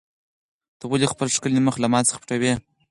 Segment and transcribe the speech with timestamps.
[0.79, 2.53] ته ولې خپل ښکلی مخ له ما څخه پټوې؟